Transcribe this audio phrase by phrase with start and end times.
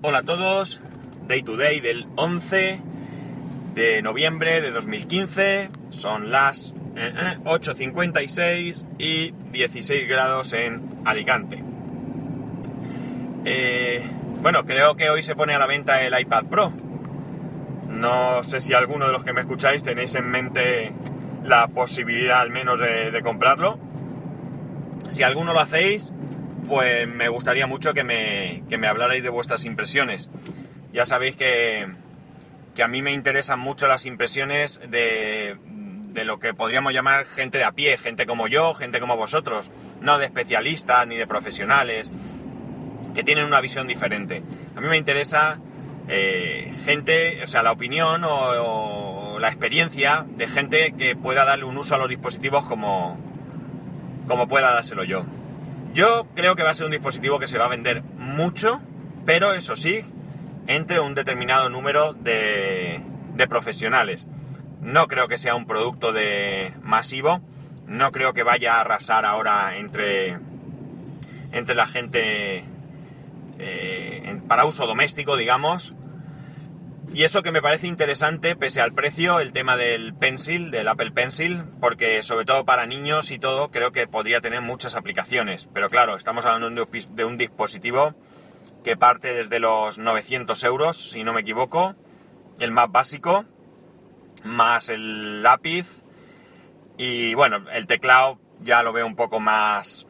[0.00, 0.80] Hola a todos,
[1.26, 2.80] Day to Day del 11
[3.74, 11.64] de noviembre de 2015, son las eh, eh, 8.56 y 16 grados en Alicante.
[13.44, 14.06] Eh,
[14.40, 16.72] bueno, creo que hoy se pone a la venta el iPad Pro.
[17.88, 20.92] No sé si alguno de los que me escucháis tenéis en mente
[21.42, 23.80] la posibilidad al menos de, de comprarlo.
[25.08, 26.12] Si alguno lo hacéis,
[26.68, 30.28] pues me gustaría mucho que me, que me hablarais de vuestras impresiones.
[30.92, 31.88] Ya sabéis que,
[32.74, 35.56] que, a mí me interesan mucho las impresiones de,
[36.12, 39.70] de, lo que podríamos llamar gente de a pie, gente como yo, gente como vosotros,
[40.00, 42.12] no de especialistas ni de profesionales,
[43.14, 44.42] que tienen una visión diferente.
[44.76, 45.58] A mí me interesa
[46.08, 51.64] eh, gente, o sea, la opinión o, o, la experiencia de gente que pueda darle
[51.64, 53.18] un uso a los dispositivos como,
[54.26, 55.24] como pueda dárselo yo.
[55.98, 58.80] Yo creo que va a ser un dispositivo que se va a vender mucho,
[59.26, 60.04] pero eso sí,
[60.68, 63.02] entre un determinado número de,
[63.48, 64.28] profesionales.
[64.80, 67.40] No creo que sea un producto de masivo,
[67.88, 70.38] no creo que vaya a arrasar ahora entre,
[71.50, 72.62] entre la gente
[73.58, 75.96] eh, para uso doméstico, digamos.
[77.12, 81.10] Y eso que me parece interesante, pese al precio, el tema del Pencil, del Apple
[81.10, 85.68] Pencil, porque sobre todo para niños y todo, creo que podría tener muchas aplicaciones.
[85.72, 88.14] Pero claro, estamos hablando de un dispositivo
[88.84, 91.96] que parte desde los 900 euros, si no me equivoco,
[92.60, 93.46] el más básico,
[94.44, 95.86] más el lápiz,
[96.98, 100.06] y bueno, el teclado ya lo veo un poco más...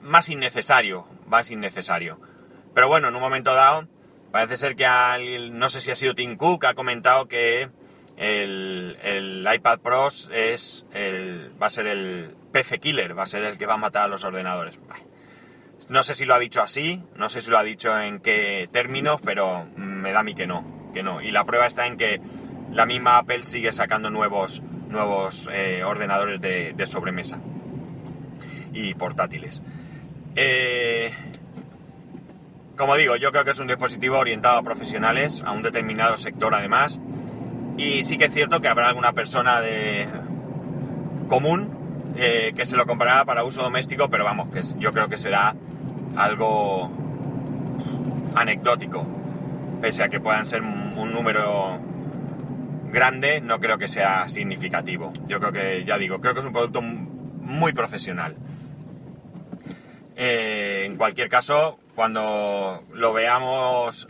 [0.00, 2.20] más innecesario, más innecesario.
[2.74, 3.88] Pero bueno, en un momento dado
[4.30, 7.70] Parece ser que no sé si ha sido Tim Cook, ha comentado que
[8.16, 13.58] el, iPad Pro es el, va a ser el PC killer, va a ser el
[13.58, 14.78] que va a matar a los ordenadores.
[15.88, 18.68] No sé si lo ha dicho así, no sé si lo ha dicho en qué
[18.72, 21.20] términos, pero me da a mí que no, que no.
[21.22, 22.20] Y la prueba está en que
[22.72, 27.40] la misma Apple sigue sacando nuevos, nuevos eh, ordenadores de, de, sobremesa
[28.72, 29.62] y portátiles.
[30.34, 31.14] Eh,
[32.76, 36.54] como digo, yo creo que es un dispositivo orientado a profesionales, a un determinado sector
[36.54, 37.00] además.
[37.76, 40.06] Y sí que es cierto que habrá alguna persona de
[41.28, 41.70] común
[42.16, 45.54] eh, que se lo comprará para uso doméstico, pero vamos, que yo creo que será
[46.16, 46.90] algo
[48.34, 49.06] anecdótico.
[49.80, 51.78] Pese a que puedan ser un número
[52.90, 55.12] grande, no creo que sea significativo.
[55.28, 58.34] Yo creo que, ya digo, creo que es un producto muy profesional.
[60.16, 64.08] Eh, en cualquier caso, cuando lo veamos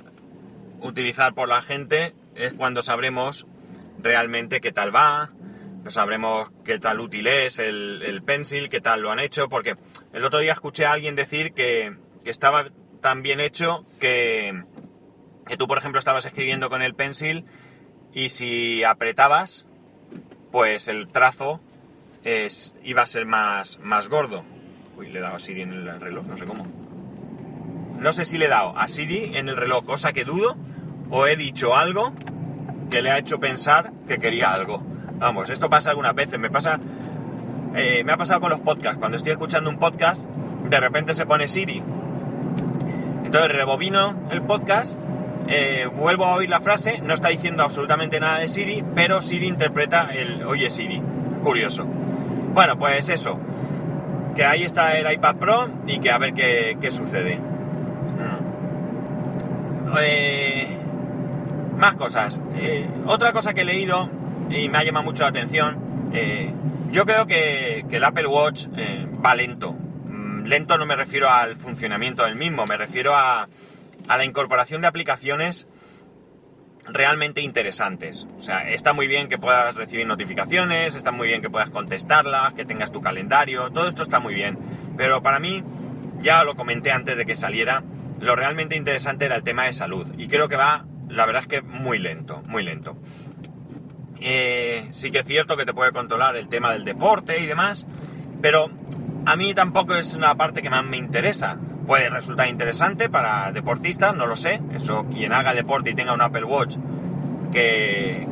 [0.80, 3.46] utilizar por la gente, es cuando sabremos
[4.00, 5.32] realmente qué tal va,
[5.82, 9.74] pues sabremos qué tal útil es el, el, pencil, qué tal lo han hecho, porque
[10.12, 12.66] el otro día escuché a alguien decir que, estaba
[13.00, 14.64] tan bien hecho que,
[15.46, 17.44] que tú, por ejemplo, estabas escribiendo con el pencil
[18.12, 19.64] y si apretabas,
[20.50, 21.60] pues el trazo
[22.82, 24.44] iba a ser más, más gordo.
[24.96, 26.66] Uy, le he dado a Siri en el reloj, no sé cómo.
[27.98, 30.56] No sé si le he dado a Siri en el reloj, cosa que dudo,
[31.10, 32.12] o he dicho algo
[32.90, 34.82] que le ha hecho pensar que quería algo.
[35.18, 36.80] Vamos, esto pasa algunas veces, me pasa...
[37.74, 38.98] Eh, me ha pasado con los podcasts.
[38.98, 41.82] Cuando estoy escuchando un podcast, de repente se pone Siri.
[43.24, 44.96] Entonces rebobino el podcast,
[45.48, 49.46] eh, vuelvo a oír la frase, no está diciendo absolutamente nada de Siri, pero Siri
[49.46, 51.02] interpreta el oye Siri.
[51.42, 51.84] Curioso.
[51.84, 53.38] Bueno, pues eso
[54.36, 57.40] que ahí está el iPad Pro y que a ver qué, qué sucede.
[59.98, 60.68] Eh,
[61.78, 62.42] más cosas.
[62.56, 64.10] Eh, otra cosa que he leído
[64.50, 66.52] y me ha llamado mucho la atención, eh,
[66.92, 68.66] yo creo que, que, el Apple Watch
[69.24, 69.72] va lento.
[69.72, 73.48] Mm, lento no me refiero al funcionamiento del mismo, me refiero a,
[74.08, 75.66] a la incorporación de aplicaciones
[76.88, 78.26] realmente interesantes.
[78.38, 82.54] O sea, está muy bien que puedas recibir notificaciones, está muy bien que puedas contestarlas,
[82.54, 84.58] que tengas tu calendario, todo esto está muy bien.
[84.96, 85.62] Pero para mí,
[86.20, 87.82] ya lo comenté antes de que saliera,
[88.20, 90.06] lo realmente interesante era el tema de salud.
[90.16, 92.96] Y creo que va, la verdad es que muy lento, muy lento.
[94.20, 97.86] Eh, sí que es cierto que te puede controlar el tema del deporte y demás,
[98.40, 98.70] pero
[99.26, 104.14] a mí tampoco es una parte que más me interesa puede resultar interesante para deportistas,
[104.14, 104.60] no lo sé.
[104.74, 106.76] Eso quien haga deporte y tenga un Apple Watch
[107.52, 108.26] que,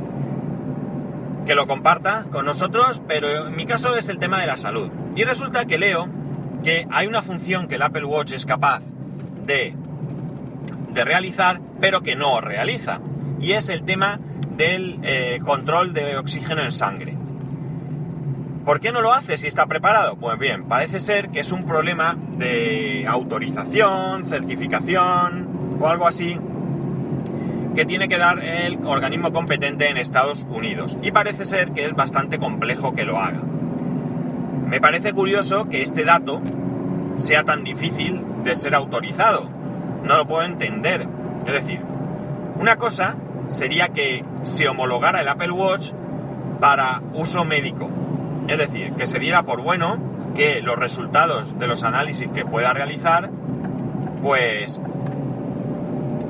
[1.47, 4.91] que lo comparta con nosotros, pero en mi caso es el tema de la salud.
[5.17, 6.09] Y resulta que leo
[6.63, 8.81] que hay una función que el Apple Watch es capaz
[9.47, 9.75] de,
[10.91, 13.01] de realizar, pero que no realiza.
[13.41, 14.19] Y es el tema
[14.57, 17.17] del eh, control de oxígeno en sangre.
[18.65, 20.17] ¿Por qué no lo hace si está preparado?
[20.17, 26.39] Pues bien, parece ser que es un problema de autorización, certificación o algo así
[27.75, 30.97] que tiene que dar el organismo competente en Estados Unidos.
[31.03, 33.43] Y parece ser que es bastante complejo que lo haga.
[34.69, 36.41] Me parece curioso que este dato
[37.19, 39.51] sea tan difícil de ser autorizado.
[40.05, 41.07] No lo puedo entender.
[41.47, 41.81] Es decir,
[42.59, 43.17] una cosa
[43.49, 45.93] sería que se homologara el Apple Watch
[46.61, 47.91] para uso médico.
[48.49, 49.99] Es decir, que se diera por bueno
[50.35, 53.31] que los resultados de los análisis que pueda realizar,
[54.23, 54.81] pues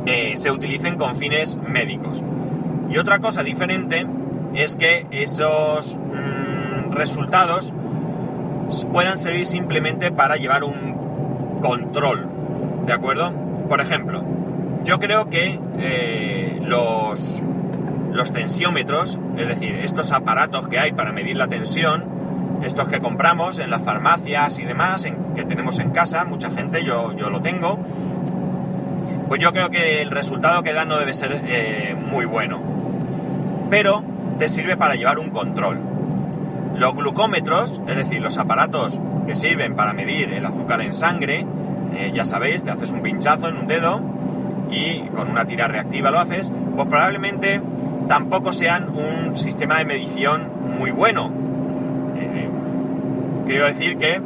[0.07, 2.23] eh, se utilicen con fines médicos.
[2.91, 4.07] Y otra cosa diferente
[4.55, 7.73] es que esos mm, resultados
[8.93, 12.29] puedan servir simplemente para llevar un control,
[12.87, 13.33] ¿de acuerdo?
[13.69, 14.23] Por ejemplo,
[14.85, 17.43] yo creo que eh, los,
[18.15, 22.05] los tensiómetros, es decir, estos aparatos que hay para medir la tensión,
[22.63, 26.85] estos que compramos en las farmacias y demás, en, que tenemos en casa, mucha gente,
[26.85, 27.81] yo, yo lo tengo,
[29.29, 32.63] pues yo creo que el resultado que da no debe ser eh, muy bueno.
[33.69, 34.05] Pero
[34.39, 35.81] te sirve para llevar un control.
[36.77, 41.45] Los glucómetros, es decir, los aparatos que sirven para medir el azúcar en sangre,
[41.97, 44.01] eh, ya sabéis, te haces un pinchazo en un dedo
[44.71, 47.61] y con una tira reactiva lo haces, pues probablemente
[48.09, 51.31] tampoco sean un sistema de medición muy bueno.
[52.17, 52.49] Eh,
[53.47, 54.21] quiero decir que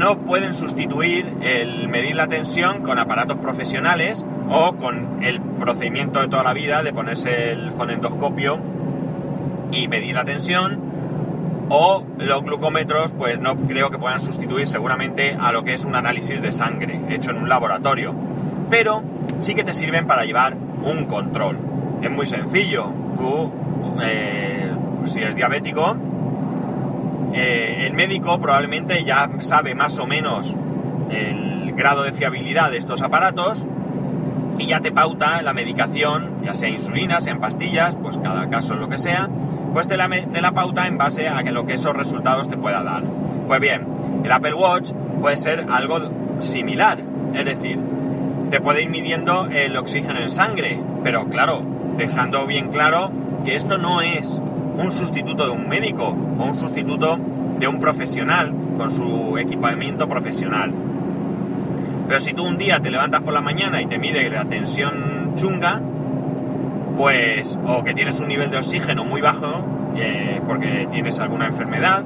[0.00, 6.28] no pueden sustituir el medir la tensión con aparatos profesionales o con el procedimiento de
[6.28, 8.58] toda la vida de ponerse el fonendoscopio
[9.72, 10.80] y medir la tensión
[11.68, 15.94] o los glucómetros pues no creo que puedan sustituir seguramente a lo que es un
[15.94, 18.14] análisis de sangre hecho en un laboratorio
[18.70, 19.02] pero
[19.38, 21.58] sí que te sirven para llevar un control
[22.02, 23.50] es muy sencillo tú
[24.02, 25.96] eh, pues si eres diabético
[27.32, 30.54] eh, el médico probablemente ya sabe más o menos
[31.10, 33.66] el grado de fiabilidad de estos aparatos
[34.60, 38.74] y ya te pauta la medicación, ya sea insulina, sea en pastillas, pues cada caso
[38.74, 39.30] es lo que sea,
[39.72, 42.82] pues te la, la pauta en base a que lo que esos resultados te pueda
[42.82, 43.02] dar.
[43.48, 43.86] Pues bien,
[44.22, 45.98] el Apple Watch puede ser algo
[46.40, 46.98] similar,
[47.32, 47.78] es decir,
[48.50, 51.62] te puede ir midiendo el oxígeno en sangre, pero claro,
[51.96, 53.10] dejando bien claro
[53.44, 54.40] que esto no es
[54.76, 57.18] un sustituto de un médico o un sustituto
[57.58, 60.72] de un profesional con su equipamiento profesional.
[62.08, 65.34] Pero si tú un día te levantas por la mañana y te mide la tensión
[65.36, 65.80] chunga,
[66.96, 69.64] pues, o que tienes un nivel de oxígeno muy bajo,
[69.96, 72.02] eh, porque tienes alguna enfermedad,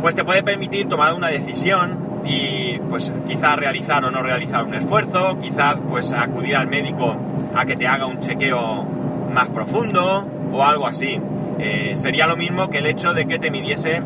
[0.00, 4.74] pues te puede permitir tomar una decisión y pues quizás realizar o no realizar un
[4.74, 7.16] esfuerzo, quizás pues acudir al médico
[7.54, 8.84] a que te haga un chequeo
[9.32, 11.20] más profundo o algo así.
[11.58, 14.02] Eh, sería lo mismo que el hecho de que te midiese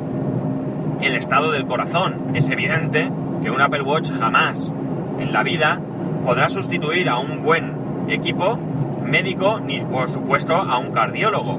[1.00, 2.32] el estado del corazón.
[2.34, 3.10] Es evidente
[3.42, 4.70] que un Apple Watch jamás
[5.18, 5.80] en la vida
[6.24, 7.74] podrá sustituir a un buen
[8.08, 8.58] equipo
[9.04, 11.58] médico ni por supuesto a un cardiólogo.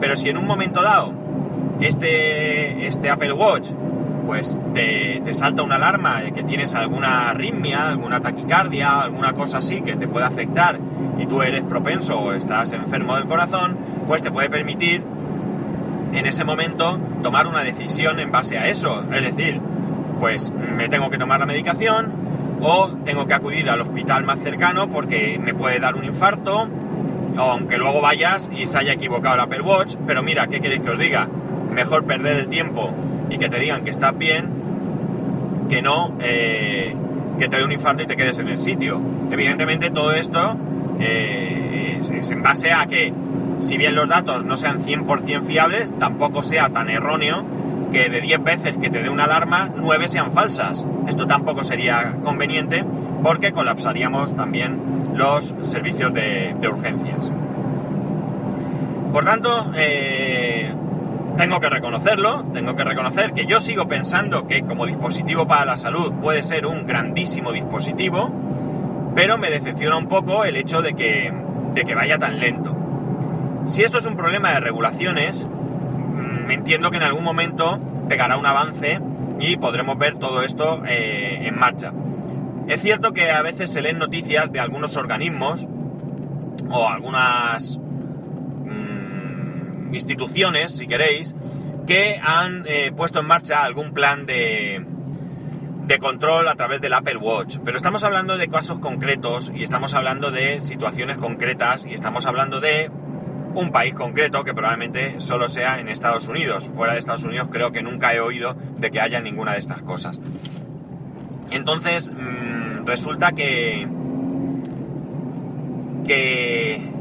[0.00, 1.12] Pero si en un momento dado
[1.80, 3.70] este, este Apple Watch
[4.30, 9.58] pues te, te, salta una alarma de que tienes alguna arritmia, alguna taquicardia, alguna cosa
[9.58, 10.78] así que te puede afectar
[11.18, 15.02] y tú eres propenso o estás enfermo del corazón, pues te puede permitir
[16.12, 19.04] en ese momento tomar una decisión en base a eso.
[19.12, 19.60] Es decir,
[20.20, 22.12] pues me tengo que tomar la medicación
[22.60, 26.68] o tengo que acudir al hospital más cercano porque me puede dar un infarto,
[27.36, 30.90] aunque luego vayas y se haya equivocado el Apple Watch, pero mira, ¿qué queréis que
[30.90, 31.28] os diga?
[31.72, 32.94] Mejor perder el tiempo
[33.30, 34.48] y que te digan que estás bien
[35.68, 36.94] que no eh,
[37.38, 39.00] que te dé un infarto y te quedes en el sitio.
[39.30, 40.56] Evidentemente todo esto
[40.98, 43.14] eh, es en base a que
[43.60, 47.44] si bien los datos no sean 100% fiables, tampoco sea tan erróneo
[47.90, 50.84] que de 10 veces que te dé una alarma, 9 sean falsas.
[51.08, 52.84] Esto tampoco sería conveniente
[53.22, 54.78] porque colapsaríamos también
[55.14, 57.30] los servicios de, urgencias.
[59.12, 60.72] Por tanto, eh,
[61.40, 65.76] tengo que reconocerlo, tengo que reconocer que yo sigo pensando que como dispositivo para la
[65.78, 68.30] salud puede ser un grandísimo dispositivo,
[69.14, 71.32] pero me decepciona un poco el hecho de que,
[71.72, 72.76] de que vaya tan lento.
[73.64, 75.48] Si esto es un problema de regulaciones,
[76.14, 79.00] me mm, entiendo que en algún momento pegará un avance
[79.38, 81.94] y podremos ver todo esto eh, en marcha.
[82.68, 85.66] Es cierto que a veces se leen noticias de algunos organismos
[86.68, 87.79] o algunas
[89.92, 91.34] instituciones, si queréis,
[91.86, 94.84] que han eh, puesto en marcha algún plan de,
[95.86, 97.58] de control a través del Apple Watch.
[97.64, 102.60] Pero estamos hablando de casos concretos y estamos hablando de situaciones concretas y estamos hablando
[102.60, 102.90] de
[103.54, 106.70] un país concreto que probablemente solo sea en Estados Unidos.
[106.74, 109.82] Fuera de Estados Unidos creo que nunca he oído de que haya ninguna de estas
[109.82, 110.20] cosas.
[111.50, 113.88] Entonces, mm, resulta que...
[116.06, 116.99] que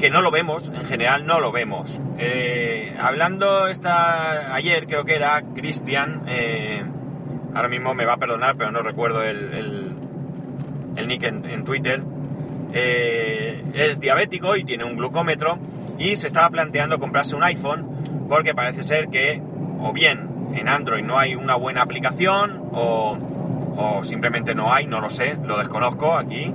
[0.00, 2.00] que no lo vemos, en general no lo vemos.
[2.18, 6.82] Eh, hablando esta ayer, creo que era Cristian, eh,
[7.54, 9.94] ahora mismo me va a perdonar, pero no recuerdo el,
[10.96, 12.02] el, nick en, Twitter,
[12.72, 15.58] eh, es diabético y tiene un glucómetro
[15.98, 19.42] y se estaba planteando comprarse un iPhone porque parece ser que
[19.80, 23.18] o bien en Android no hay una buena aplicación o,
[23.76, 26.54] o simplemente no hay, no lo sé, lo desconozco aquí.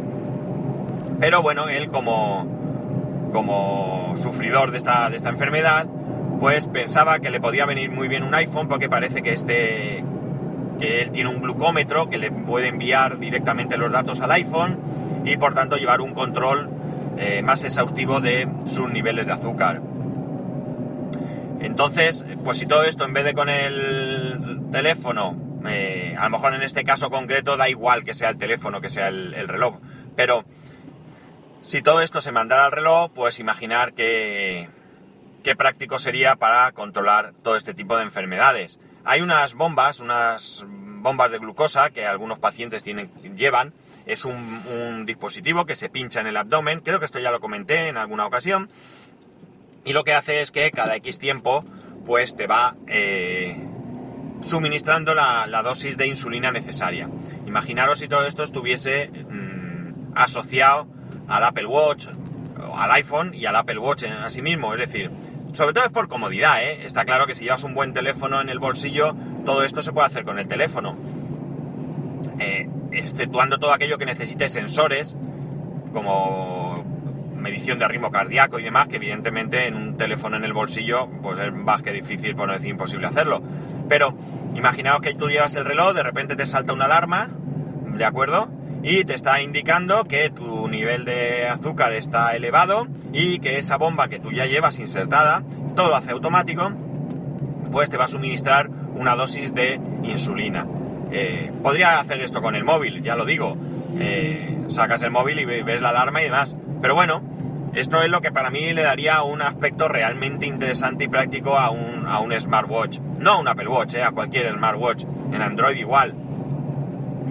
[1.19, 2.54] Pero bueno, él como,
[3.35, 5.87] como sufridor de esta, de esta enfermedad,
[6.39, 10.05] pues pensaba que le podía venir muy bien un iPhone porque parece que este
[10.79, 14.79] que él tiene un glucómetro que le puede enviar directamente los datos al iPhone
[15.25, 16.69] y por tanto llevar un control
[17.17, 19.81] eh, más exhaustivo de sus niveles de azúcar.
[21.59, 25.35] Entonces, pues si todo esto en vez de con el teléfono,
[25.67, 28.89] eh, a lo mejor en este caso concreto da igual que sea el teléfono, que
[28.89, 29.79] sea el reloj,
[30.15, 30.45] pero
[31.65, 34.69] si todo esto se mandara al reloj, pues imaginar que,
[35.43, 38.79] qué práctico sería para controlar todo este tipo de enfermedades.
[39.03, 43.73] Hay unas bombas, unas bombas de glucosa que algunos pacientes tienen, llevan.
[44.05, 46.81] Es un, dispositivo que se pincha en el abdomen.
[46.81, 48.69] Creo que esto ya lo comenté en alguna ocasión.
[49.83, 51.65] Y lo que hace es que cada X tiempo,
[52.05, 53.57] pues te va eh,
[54.43, 57.09] suministrando la, dosis de insulina necesaria.
[57.47, 60.94] Imaginaros si todo esto estuviese mm, asociado
[61.27, 62.07] al Apple Watch,
[62.75, 64.73] al iPhone y al Apple Watch en sí mismo.
[64.73, 65.11] Es decir,
[65.53, 66.85] sobre todo es por comodidad, ¿eh?
[66.85, 69.15] Está claro que si llevas un buen teléfono en el bolsillo,
[69.45, 70.95] todo esto se puede hacer con el teléfono.
[72.39, 75.15] Eh, exceptuando todo aquello que necesite sensores,
[75.93, 76.83] como
[77.35, 81.39] medición de ritmo cardíaco y demás, que evidentemente en un teléfono en el bolsillo, pues
[81.39, 83.41] es más que difícil, por no decir imposible hacerlo.
[83.87, 84.15] Pero
[84.55, 87.29] imaginaos que tú llevas el reloj, de repente te salta una alarma,
[87.85, 88.49] ¿de acuerdo?
[88.85, 94.09] Y te está indicando que tu nivel de azúcar está elevado y que esa bomba
[94.09, 95.43] que tú ya llevas insertada,
[95.75, 96.69] todo hace automático,
[97.71, 100.67] pues te va a suministrar una dosis de insulina.
[101.11, 103.57] Eh, podría hacer esto con el móvil, ya lo digo.
[103.99, 106.55] Eh, sacas el móvil y ves la alarma y demás.
[106.79, 107.23] Pero bueno,
[107.73, 111.71] esto es lo que para mí le daría un aspecto realmente interesante y práctico a
[111.71, 112.99] un, a un smartwatch.
[113.17, 115.05] No a un Apple Watch, eh, a cualquier smartwatch.
[115.33, 116.13] En Android igual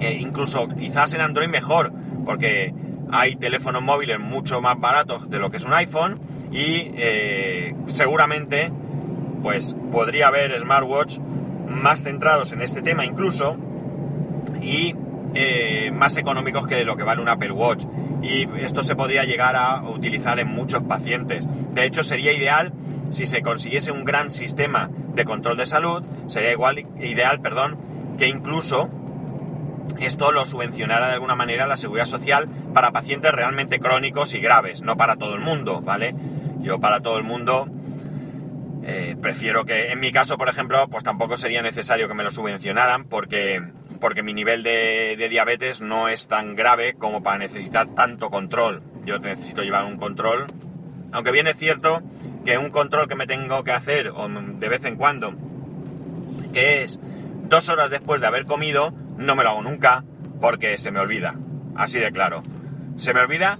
[0.01, 1.93] incluso quizás en Android mejor,
[2.25, 2.75] porque
[3.11, 6.19] hay teléfonos móviles mucho más baratos de lo que es un iPhone
[6.51, 8.73] y eh, seguramente
[9.43, 11.19] pues podría haber smartwatch
[11.69, 13.57] más centrados en este tema incluso
[14.63, 14.95] y
[15.35, 17.85] eh, más económicos que lo que vale un Apple Watch.
[18.23, 21.47] Y esto se podría llegar a utilizar en muchos pacientes.
[21.75, 22.73] De hecho sería ideal
[23.11, 27.77] si se consiguiese un gran sistema de control de salud sería igual ideal perdón
[28.19, 28.91] que incluso
[30.01, 34.83] esto lo subvencionara de alguna manera la seguridad social para pacientes realmente crónicos y graves,
[34.83, 36.15] no para todo el mundo, ¿vale?
[36.61, 37.69] Yo para todo el mundo
[38.87, 42.31] eh, prefiero que, en mi caso, por ejemplo, pues tampoco sería necesario que me lo
[42.31, 43.63] subvencionaran porque,
[44.01, 48.83] porque mi nivel de, de diabetes no es tan grave como para necesitar tanto control.
[49.05, 50.47] Yo necesito llevar un control,
[51.13, 52.03] aunque bien es cierto
[52.45, 55.35] que un control que me tengo que hacer de vez en cuando,
[56.53, 57.01] que es
[57.49, 60.05] dos horas después de haber comido, no me lo hago nunca
[60.41, 61.35] porque se me olvida.
[61.77, 62.43] Así de claro.
[62.97, 63.59] Se me olvida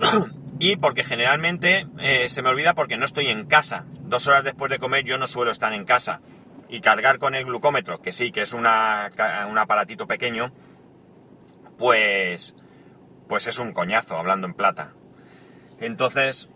[0.58, 3.86] y porque generalmente eh, se me olvida porque no estoy en casa.
[4.02, 6.20] Dos horas después de comer yo no suelo estar en casa.
[6.68, 9.10] Y cargar con el glucómetro, que sí, que es una,
[9.48, 10.52] un aparatito pequeño,
[11.78, 12.54] pues,
[13.26, 14.92] pues es un coñazo, hablando en plata.
[15.80, 16.50] Entonces,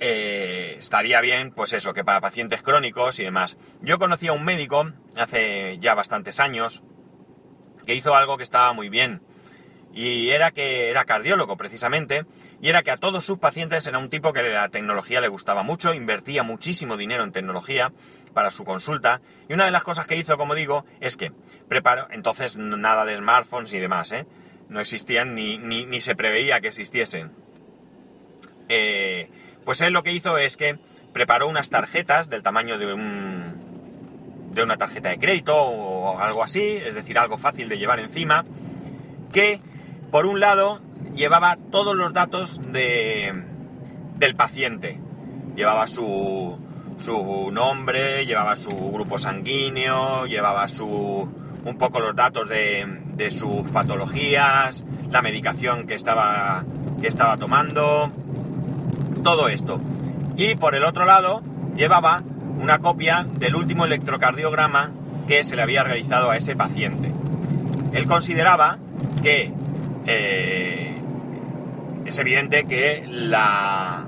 [0.00, 3.56] eh, estaría bien, pues eso, que para pacientes crónicos y demás.
[3.80, 6.82] Yo conocí a un médico hace ya bastantes años
[7.86, 9.22] que hizo algo que estaba muy bien.
[9.94, 12.26] Y era que era cardiólogo precisamente,
[12.60, 15.62] y era que a todos sus pacientes era un tipo que la tecnología le gustaba
[15.62, 17.94] mucho, invertía muchísimo dinero en tecnología
[18.34, 21.32] para su consulta, y una de las cosas que hizo, como digo, es que
[21.66, 24.26] preparó, entonces nada de smartphones y demás, ¿eh?
[24.68, 27.32] no existían ni, ni, ni se preveía que existiesen.
[28.68, 29.30] Eh,
[29.66, 30.78] pues él lo que hizo es que
[31.12, 33.66] preparó unas tarjetas del tamaño de un
[34.54, 38.46] de una tarjeta de crédito o algo así, es decir, algo fácil de llevar encima,
[39.30, 39.60] que
[40.10, 40.80] por un lado
[41.14, 43.44] llevaba todos los datos de,
[44.16, 44.98] del paciente.
[45.56, 46.58] Llevaba su,
[46.96, 51.28] su nombre, llevaba su grupo sanguíneo, llevaba su
[51.64, 56.64] un poco los datos de, de sus patologías, la medicación que estaba,
[57.02, 58.12] que estaba tomando,
[59.26, 59.80] todo esto.
[60.36, 61.42] Y por el otro lado,
[61.74, 62.22] llevaba
[62.60, 64.92] una copia del último electrocardiograma
[65.26, 67.10] que se le había realizado a ese paciente.
[67.92, 68.78] Él consideraba
[69.24, 69.52] que
[70.06, 71.02] eh,
[72.04, 74.06] es evidente que la,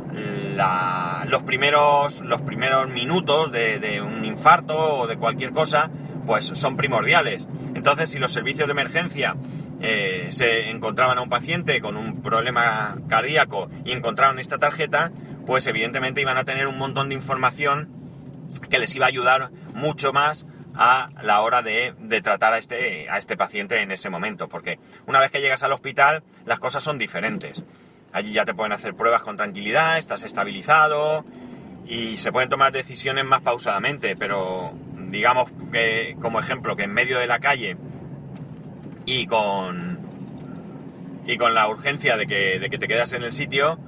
[1.27, 5.91] los, primeros, los primeros minutos de, un infarto o de cualquier cosa,
[6.27, 7.49] pues son primordiales.
[7.75, 9.35] Entonces, si los servicios de emergencia
[9.81, 15.13] eh, se encontraban a un paciente con un problema cardíaco y encontraron esta tarjeta,
[15.47, 17.89] pues evidentemente iban a tener un montón de información
[18.71, 23.19] que les iba a ayudar mucho más a la hora de, tratar a este, a
[23.19, 26.99] este paciente en ese momento, porque una vez que llegas al hospital las cosas son
[26.99, 27.65] diferentes.
[28.13, 31.25] Allí ya te pueden hacer pruebas con tranquilidad, estás estabilizado
[31.87, 34.73] y se pueden tomar decisiones más pausadamente, pero
[35.11, 37.77] digamos que como ejemplo que en medio de la calle
[39.09, 39.99] y con
[41.27, 43.79] y con la urgencia de que, de que te quedas en el sitio,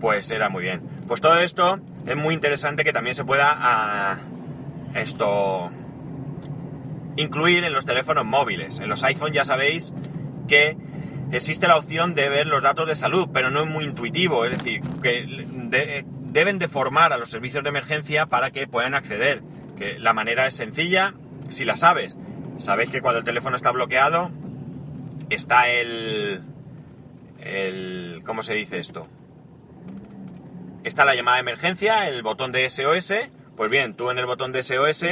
[0.00, 0.82] pues era muy bien.
[1.06, 4.18] Pues todo esto es muy interesante que también se pueda a,
[4.94, 5.70] esto
[7.16, 8.80] incluir en los teléfonos móviles.
[8.80, 9.92] En los iPhones ya sabéis
[10.48, 10.76] que
[11.30, 14.58] existe la opción de ver los datos de salud, pero no es muy intuitivo, es
[14.58, 19.42] decir, que deben de formar a los servicios de emergencia para que puedan acceder,
[19.76, 21.14] que la manera es sencilla
[21.48, 22.16] si la sabes.
[22.58, 24.30] Sabéis que cuando el teléfono está bloqueado
[25.30, 26.42] está el
[27.40, 29.08] el ¿cómo se dice esto?
[30.84, 33.14] Está la llamada de emergencia, el botón de SOS,
[33.56, 35.04] pues bien, tú en el botón de SOS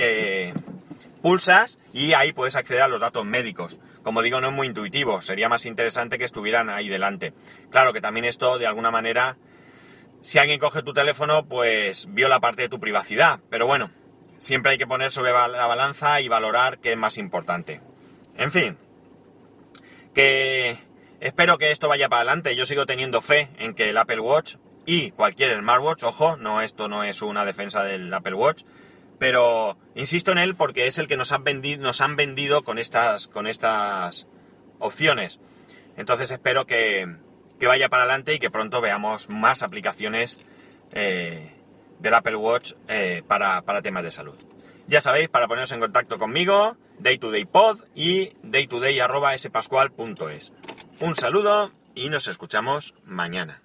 [0.00, 0.54] eh,
[1.22, 3.78] pulsas y ahí puedes acceder a los datos médicos.
[4.02, 7.34] Como digo, no es muy intuitivo, sería más interesante que estuvieran ahí delante.
[7.70, 9.36] Claro que también esto, de alguna manera,
[10.22, 13.40] si alguien coge tu teléfono, pues viola parte de tu privacidad.
[13.50, 13.90] Pero bueno,
[14.38, 17.80] siempre hay que poner sobre la balanza y valorar qué es más importante.
[18.36, 18.78] En fin,
[20.18, 20.76] que
[21.20, 22.56] espero que esto vaya para adelante.
[22.56, 26.88] Yo sigo teniendo fe en que el Apple Watch y cualquier smartwatch, ojo, no, esto
[26.88, 28.64] no es una defensa del Apple Watch,
[29.20, 32.78] pero insisto en él porque es el que nos han vendido, nos han vendido con
[32.78, 34.26] estas, con estas
[34.80, 35.38] opciones.
[35.96, 37.14] Entonces espero que,
[37.60, 40.40] vaya para adelante y que pronto veamos más aplicaciones
[40.90, 41.52] eh,
[42.00, 44.34] del Apple Watch eh, para, temas de salud.
[44.88, 50.52] Ya sabéis, para poneros en contacto conmigo, daytodaypod y daytoday.spascual.es.
[51.00, 53.62] Un saludo y nos escuchamos mañana.